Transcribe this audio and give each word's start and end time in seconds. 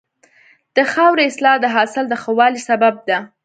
د 0.75 0.77
خاورې 0.91 1.23
اصلاح 1.29 1.55
د 1.61 1.65
حاصل 1.75 2.05
د 2.09 2.13
ښه 2.21 2.31
والي 2.37 2.61
سبب 2.69 2.95
ده. 3.09 3.17